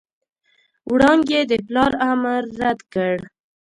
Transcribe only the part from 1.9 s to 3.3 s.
امر رد کړ.